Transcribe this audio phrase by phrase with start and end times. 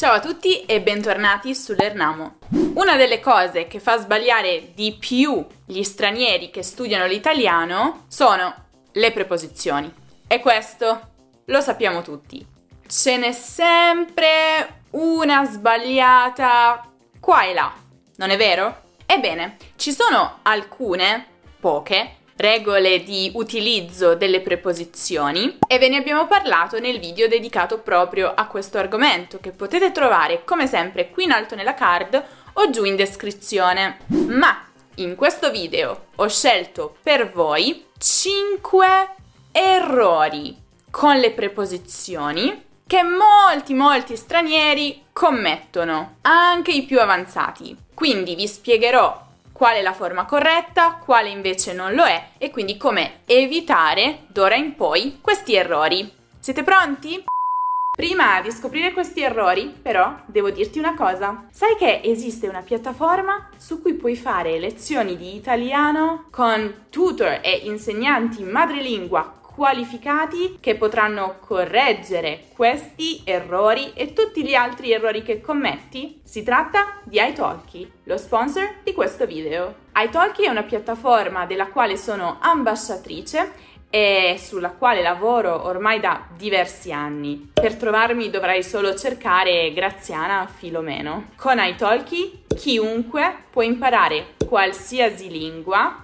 [0.00, 2.38] Ciao a tutti e bentornati sull'Ernamo.
[2.76, 8.54] Una delle cose che fa sbagliare di più gli stranieri che studiano l'italiano sono
[8.92, 9.92] le preposizioni.
[10.26, 11.10] E questo
[11.44, 12.42] lo sappiamo tutti.
[12.86, 16.90] Ce n'è sempre una sbagliata
[17.20, 17.70] qua e là,
[18.16, 18.80] non è vero?
[19.04, 21.26] Ebbene, ci sono alcune,
[21.60, 28.32] poche, regole di utilizzo delle preposizioni e ve ne abbiamo parlato nel video dedicato proprio
[28.34, 32.22] a questo argomento che potete trovare come sempre qui in alto nella card
[32.54, 33.98] o giù in descrizione.
[34.08, 34.66] Ma
[34.96, 38.86] in questo video ho scelto per voi 5
[39.52, 40.56] errori
[40.90, 47.76] con le preposizioni che molti molti stranieri commettono, anche i più avanzati.
[47.94, 49.28] Quindi vi spiegherò
[49.60, 54.54] qual è la forma corretta, quale invece non lo è e quindi come evitare d'ora
[54.54, 56.10] in poi questi errori.
[56.38, 57.22] Siete pronti?
[57.94, 61.44] Prima di scoprire questi errori, però, devo dirti una cosa.
[61.50, 67.60] Sai che esiste una piattaforma su cui puoi fare lezioni di italiano con tutor e
[67.64, 76.22] insegnanti madrelingua qualificati che potranno correggere questi errori e tutti gli altri errori che commetti?
[76.24, 79.74] Si tratta di iTalki, lo sponsor di questo video.
[79.94, 83.52] iTalki è una piattaforma della quale sono ambasciatrice
[83.90, 87.50] e sulla quale lavoro ormai da diversi anni.
[87.52, 91.32] Per trovarmi dovrai solo cercare Graziana Filomeno.
[91.36, 96.02] Con iTalki chiunque può imparare qualsiasi lingua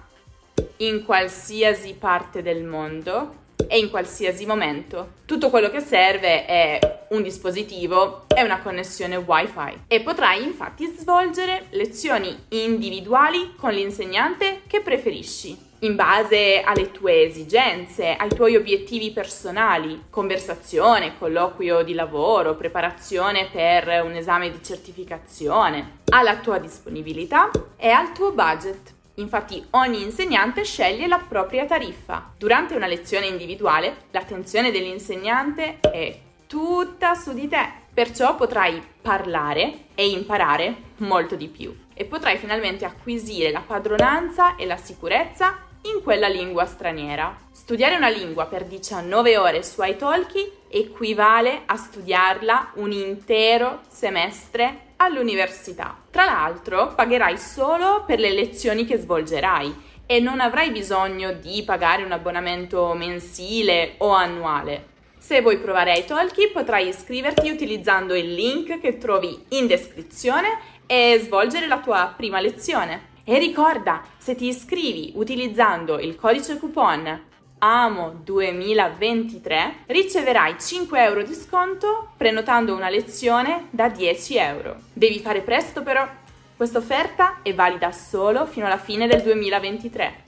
[0.77, 5.13] in qualsiasi parte del mondo e in qualsiasi momento.
[5.25, 11.67] Tutto quello che serve è un dispositivo e una connessione wifi e potrai infatti svolgere
[11.71, 20.05] lezioni individuali con l'insegnante che preferisci in base alle tue esigenze, ai tuoi obiettivi personali,
[20.09, 28.11] conversazione, colloquio di lavoro, preparazione per un esame di certificazione, alla tua disponibilità e al
[28.11, 28.95] tuo budget.
[29.19, 32.33] Infatti ogni insegnante sceglie la propria tariffa.
[32.37, 40.07] Durante una lezione individuale l'attenzione dell'insegnante è tutta su di te, perciò potrai parlare e
[40.09, 46.27] imparare molto di più e potrai finalmente acquisire la padronanza e la sicurezza in quella
[46.27, 47.35] lingua straniera.
[47.51, 55.97] Studiare una lingua per 19 ore su iTalki equivale a studiarla un intero semestre all'università.
[56.11, 62.03] Tra l'altro, pagherai solo per le lezioni che svolgerai e non avrai bisogno di pagare
[62.03, 64.95] un abbonamento mensile o annuale.
[65.17, 71.67] Se vuoi provare iTalki potrai iscriverti utilizzando il link che trovi in descrizione e svolgere
[71.67, 73.06] la tua prima lezione.
[73.29, 77.25] E ricorda, se ti iscrivi utilizzando il codice coupon
[77.57, 84.77] AMO 2023 riceverai 5 euro di sconto prenotando una lezione da 10 euro.
[84.93, 86.07] Devi fare presto però,
[86.55, 90.23] questa offerta è valida solo fino alla fine del 2023.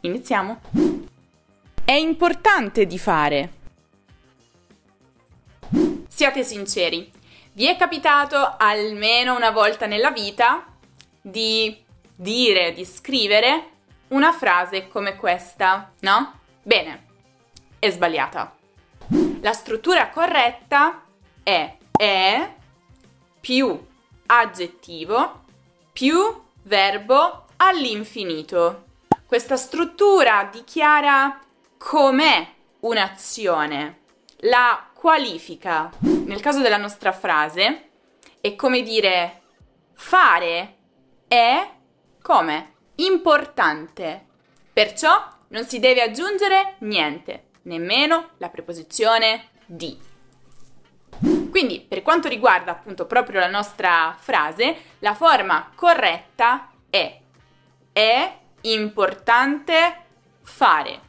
[0.00, 0.60] Iniziamo.
[1.82, 3.52] È importante di fare.
[6.08, 7.10] Siate sinceri,
[7.54, 10.75] vi è capitato almeno una volta nella vita
[11.26, 13.70] di dire, di scrivere
[14.08, 16.40] una frase come questa, no?
[16.62, 17.06] Bene,
[17.78, 18.54] è sbagliata.
[19.40, 21.02] La struttura corretta
[21.42, 22.54] è è
[23.40, 23.86] più
[24.26, 25.44] aggettivo
[25.92, 28.84] più verbo all'infinito.
[29.24, 31.40] Questa struttura dichiara
[31.78, 32.46] com'è
[32.80, 34.00] un'azione,
[34.40, 35.90] la qualifica.
[36.00, 37.88] Nel caso della nostra frase
[38.42, 39.40] è come dire
[39.94, 40.75] fare
[41.28, 41.70] è
[42.22, 44.24] come importante.
[44.72, 49.98] Perciò non si deve aggiungere niente, nemmeno la preposizione di.
[51.50, 57.20] Quindi, per quanto riguarda appunto proprio la nostra frase, la forma corretta è
[57.96, 58.30] è
[58.62, 60.02] importante
[60.42, 61.00] fare.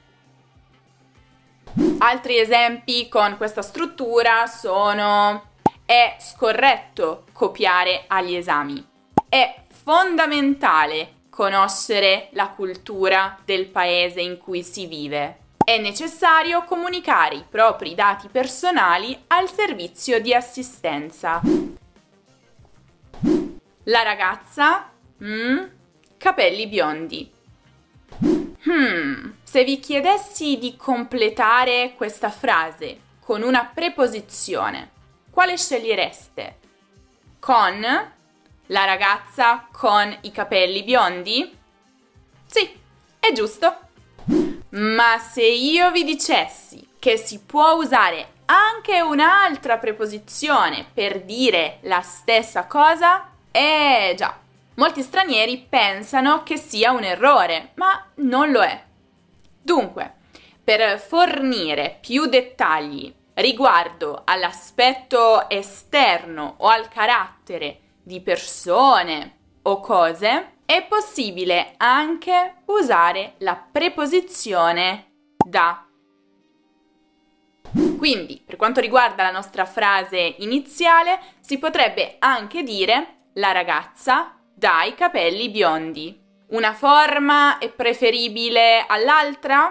[1.97, 5.49] Altri esempi con questa struttura sono
[5.85, 8.87] è scorretto copiare agli esami.
[9.27, 15.37] È fondamentale conoscere la cultura del paese in cui si vive.
[15.63, 21.39] È necessario comunicare i propri dati personali al servizio di assistenza.
[23.83, 24.91] La ragazza?
[25.23, 25.63] Mm,
[26.17, 27.31] capelli biondi.
[28.65, 34.91] Hmm, se vi chiedessi di completare questa frase con una preposizione,
[35.31, 36.57] quale scegliereste?
[37.39, 38.15] Con
[38.67, 41.57] la ragazza con i capelli biondi?
[42.45, 42.79] Sì,
[43.19, 43.75] è giusto.
[44.69, 52.01] Ma se io vi dicessi che si può usare anche un'altra preposizione per dire la
[52.01, 53.31] stessa cosa?
[53.51, 54.37] Eh già,
[54.75, 58.83] molti stranieri pensano che sia un errore, ma non lo è.
[59.61, 60.13] Dunque,
[60.63, 70.85] per fornire più dettagli riguardo all'aspetto esterno o al carattere di persone o cose, è
[70.87, 75.11] possibile anche usare la preposizione
[75.45, 75.85] da.
[77.97, 84.95] Quindi, per quanto riguarda la nostra frase iniziale, si potrebbe anche dire la ragazza dai
[84.95, 86.17] capelli biondi.
[86.51, 89.67] Una forma è preferibile all'altra?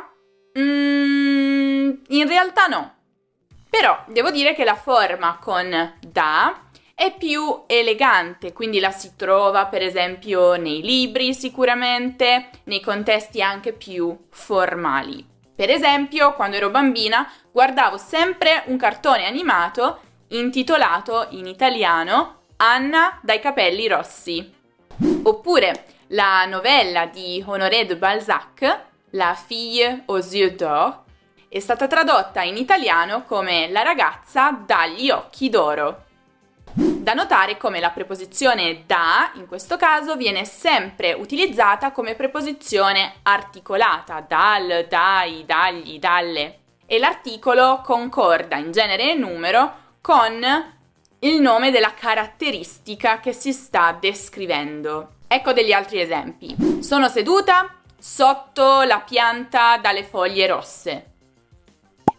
[0.58, 2.96] Mm, in realtà no.
[3.70, 6.65] Però devo dire che la forma con da
[6.98, 13.72] è più elegante, quindi la si trova per esempio nei libri sicuramente, nei contesti anche
[13.72, 15.22] più formali.
[15.54, 23.40] Per esempio, quando ero bambina guardavo sempre un cartone animato intitolato in italiano Anna dai
[23.40, 24.54] capelli rossi.
[25.24, 31.02] Oppure la novella di Honoré de Balzac, La fille aux yeux d'or,
[31.46, 36.04] è stata tradotta in italiano come La ragazza dagli occhi d'oro.
[37.06, 44.24] Da notare come la preposizione da, in questo caso, viene sempre utilizzata come preposizione articolata,
[44.26, 50.44] dal, dai, dagli, dalle, e l'articolo concorda in genere e numero con
[51.20, 55.10] il nome della caratteristica che si sta descrivendo.
[55.28, 56.56] Ecco degli altri esempi.
[56.80, 61.10] Sono seduta sotto la pianta dalle foglie rosse.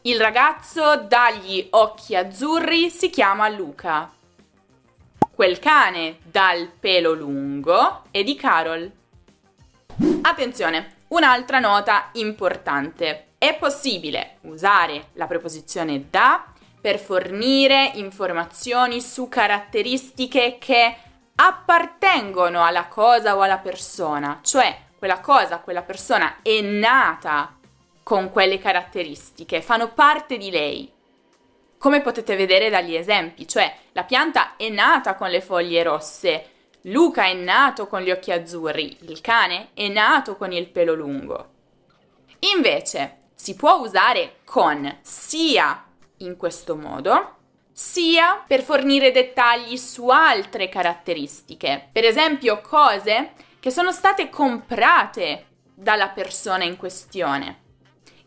[0.03, 4.11] Il ragazzo dagli occhi azzurri si chiama Luca.
[5.37, 8.91] Quel cane dal pelo lungo è di Carol.
[10.23, 13.33] Attenzione, un'altra nota importante.
[13.37, 16.43] È possibile usare la preposizione da
[16.81, 20.95] per fornire informazioni su caratteristiche che
[21.35, 27.55] appartengono alla cosa o alla persona, cioè quella cosa, quella persona è nata
[28.01, 30.95] con quelle caratteristiche, fanno parte di lei
[31.87, 36.49] come potete vedere dagli esempi, cioè la pianta è nata con le foglie rosse,
[36.81, 41.47] Luca è nato con gli occhi azzurri, il cane è nato con il pelo lungo.
[42.53, 45.85] Invece si può usare con sia
[46.17, 47.35] in questo modo,
[47.71, 53.31] sia per fornire dettagli su altre caratteristiche, per esempio cose
[53.61, 57.61] che sono state comprate dalla persona in questione,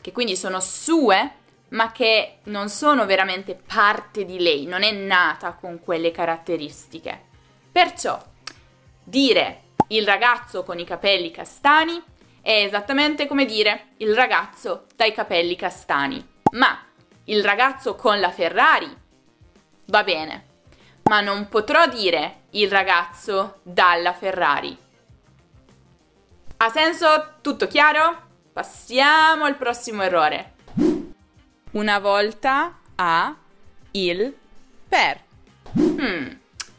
[0.00, 1.39] che quindi sono sue
[1.70, 7.28] ma che non sono veramente parte di lei, non è nata con quelle caratteristiche.
[7.70, 8.20] Perciò
[9.02, 12.02] dire il ragazzo con i capelli castani
[12.40, 16.78] è esattamente come dire il ragazzo dai capelli castani, ma
[17.24, 18.96] il ragazzo con la Ferrari
[19.86, 20.46] va bene,
[21.04, 24.76] ma non potrò dire il ragazzo dalla Ferrari.
[26.56, 27.34] Ha senso?
[27.40, 28.28] Tutto chiaro?
[28.52, 30.54] Passiamo al prossimo errore
[31.72, 33.34] una volta a
[33.92, 34.34] il
[34.88, 35.20] per.
[35.78, 36.28] Hmm.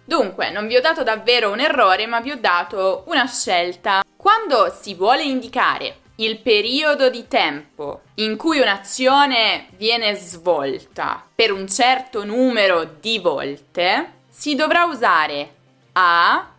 [0.04, 4.04] Dunque, non vi ho dato davvero un errore, ma vi ho dato una scelta.
[4.18, 11.68] Quando si vuole indicare il periodo di tempo in cui un'azione viene svolta per un
[11.68, 15.54] certo numero di volte, si dovrà usare
[15.94, 16.50] a,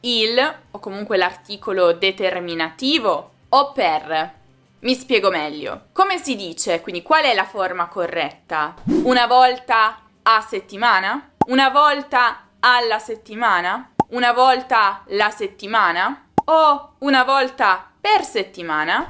[0.00, 4.38] il o comunque l'articolo determinativo o per.
[4.82, 5.88] Mi spiego meglio.
[5.92, 6.80] Come si dice?
[6.80, 8.74] Quindi qual è la forma corretta?
[9.04, 11.32] Una volta a settimana?
[11.48, 13.92] Una volta alla settimana?
[14.10, 16.28] Una volta la settimana?
[16.46, 19.06] O una volta per settimana?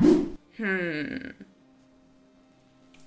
[0.60, 1.28] Hmm.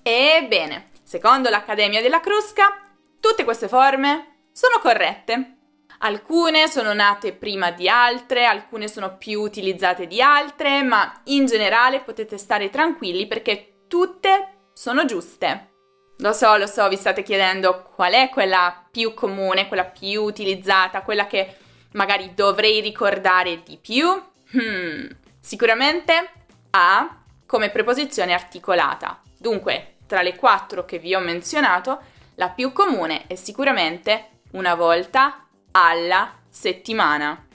[0.02, 2.80] Ebbene, secondo l'Accademia della Crusca,
[3.20, 5.56] tutte queste forme sono corrette.
[5.98, 12.00] Alcune sono nate prima di altre, alcune sono più utilizzate di altre, ma in generale
[12.00, 15.70] potete stare tranquilli perché tutte sono giuste.
[16.18, 21.02] Lo so, lo so, vi state chiedendo qual è quella più comune, quella più utilizzata,
[21.02, 21.56] quella che
[21.92, 24.08] magari dovrei ricordare di più.
[24.56, 25.06] Hmm,
[25.40, 26.30] sicuramente
[26.70, 29.20] A come preposizione articolata.
[29.38, 32.00] Dunque, tra le quattro che vi ho menzionato,
[32.36, 35.43] la più comune è sicuramente una volta,
[35.74, 37.46] alla settimana.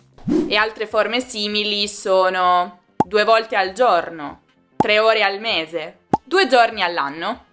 [0.47, 4.41] E altre forme simili sono due volte al giorno,
[4.75, 7.45] tre ore al mese, due giorni all'anno.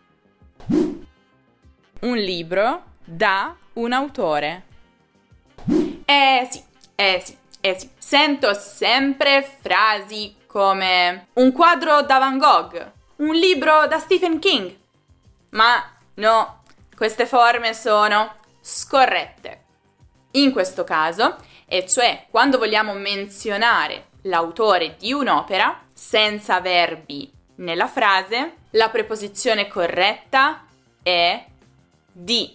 [0.66, 4.64] Un libro da un autore.
[6.04, 6.62] Eh sì,
[6.94, 7.90] eh sì, eh sì.
[7.98, 14.76] Sento sempre frasi come un quadro da Van Gogh, un libro da Stephen King.
[15.50, 15.82] Ma
[16.14, 16.56] no,
[16.96, 19.64] Queste forme sono scorrette.
[20.36, 28.56] In questo caso, e cioè quando vogliamo menzionare l'autore di un'opera senza verbi nella frase,
[28.70, 30.66] la preposizione corretta
[31.02, 31.44] è
[32.12, 32.54] di.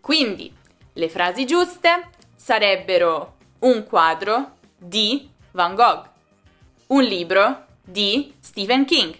[0.00, 0.54] Quindi
[0.92, 6.06] le frasi giuste sarebbero un quadro di Van Gogh,
[6.88, 9.16] un libro di Stephen King.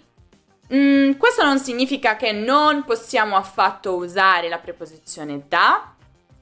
[0.74, 5.93] Mm, questo non significa che non possiamo affatto usare la preposizione da,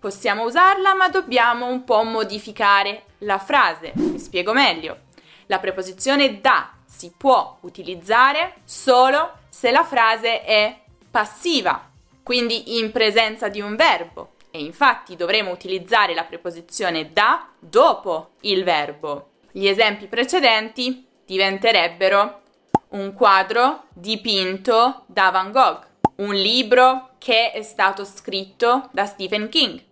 [0.03, 3.93] possiamo usarla ma dobbiamo un po' modificare la frase.
[3.95, 5.03] Mi spiego meglio.
[5.47, 10.77] La preposizione da si può utilizzare solo se la frase è
[11.09, 11.89] passiva,
[12.25, 14.33] quindi in presenza di un verbo.
[14.51, 19.29] E infatti dovremo utilizzare la preposizione da dopo il verbo.
[19.53, 22.41] Gli esempi precedenti diventerebbero
[22.89, 29.91] un quadro dipinto da Van Gogh, un libro che è stato scritto da Stephen King.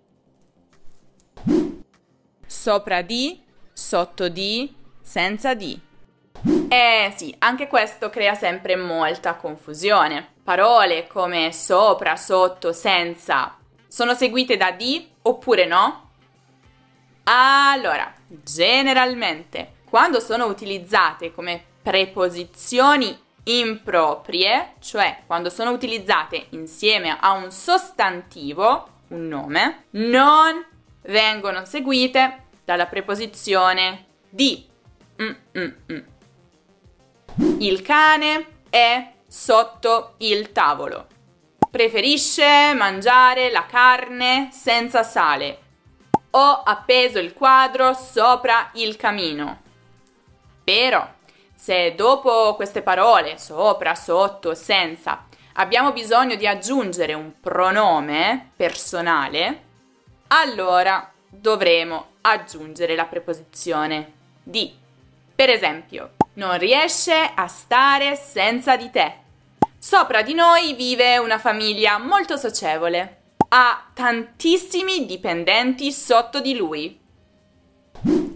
[2.51, 3.41] Sopra di,
[3.73, 5.81] sotto di, senza di.
[6.69, 10.33] Eh sì, anche questo crea sempre molta confusione.
[10.43, 16.11] Parole come sopra, sotto, senza sono seguite da di oppure no?
[17.23, 27.53] Allora, generalmente, quando sono utilizzate come preposizioni improprie, cioè quando sono utilizzate insieme a un
[27.53, 30.67] sostantivo, un nome, non
[31.03, 34.67] vengono seguite dalla preposizione di.
[35.21, 36.05] Mm-mm-mm.
[37.59, 41.07] Il cane è sotto il tavolo.
[41.71, 45.59] Preferisce mangiare la carne senza sale.
[46.31, 49.63] Ho appeso il quadro sopra il camino.
[50.65, 51.09] Però,
[51.55, 59.65] se dopo queste parole, sopra, sotto, senza, abbiamo bisogno di aggiungere un pronome personale,
[60.33, 64.73] allora dovremo aggiungere la preposizione di.
[65.35, 69.15] Per esempio, non riesce a stare senza di te.
[69.79, 73.17] Sopra di noi vive una famiglia molto socievole.
[73.49, 76.99] Ha tantissimi dipendenti sotto di lui.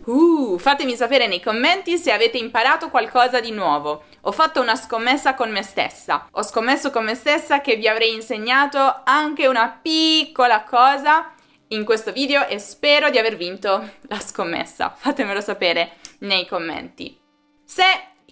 [0.04, 4.04] Uh, fatemi sapere nei commenti se avete imparato qualcosa di nuovo.
[4.22, 6.26] Ho fatto una scommessa con me stessa.
[6.32, 11.33] Ho scommesso con me stessa che vi avrei insegnato anche una piccola cosa
[11.68, 14.94] in questo video e spero di aver vinto la scommessa.
[14.96, 17.18] Fatemelo sapere nei commenti.
[17.64, 17.84] Se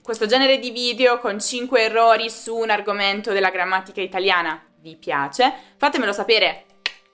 [0.03, 5.53] questo genere di video con 5 errori su un argomento della grammatica italiana vi piace,
[5.77, 6.65] fatemelo sapere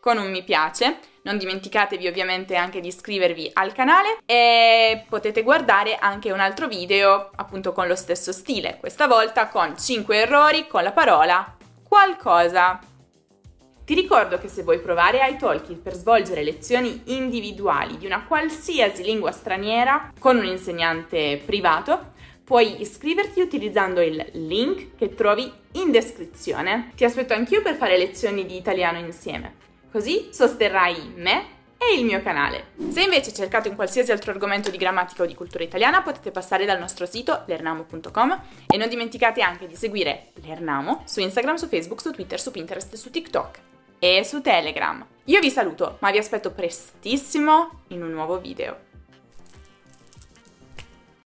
[0.00, 0.98] con un mi piace.
[1.22, 7.30] Non dimenticatevi ovviamente anche di iscrivervi al canale e potete guardare anche un altro video
[7.36, 11.56] appunto con lo stesso stile, questa volta con 5 errori con la parola
[11.86, 12.80] qualcosa.
[13.88, 19.32] Ti ricordo che se vuoi provare iTalki per svolgere lezioni individuali di una qualsiasi lingua
[19.32, 22.12] straniera con un insegnante privato,
[22.44, 26.92] puoi iscriverti utilizzando il link che trovi in descrizione.
[26.96, 29.54] Ti aspetto anch'io per fare lezioni di italiano insieme.
[29.90, 31.44] Così sosterrai me
[31.78, 32.72] e il mio canale.
[32.90, 36.66] Se invece cercate un qualsiasi altro argomento di grammatica o di cultura italiana potete passare
[36.66, 42.02] dal nostro sito lernamo.com e non dimenticate anche di seguire Lernamo su Instagram, su Facebook,
[42.02, 45.04] su Twitter, su Pinterest, su TikTok e su Telegram.
[45.24, 48.87] Io vi saluto, ma vi aspetto prestissimo in un nuovo video.